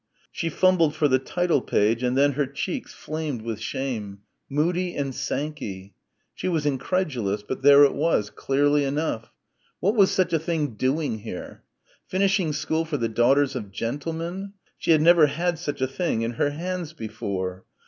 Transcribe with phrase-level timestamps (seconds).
[0.31, 5.13] She fumbled for the title page and then her cheeks flamed with shame, "Moody and
[5.13, 5.93] Sankey."
[6.33, 9.31] She was incredulous, but there it was, clearly enough.
[9.79, 11.61] What was such a thing doing here?...
[12.07, 14.53] Finishing school for the daughters of gentlemen....
[14.75, 17.65] She had never had such a thing in her hands before....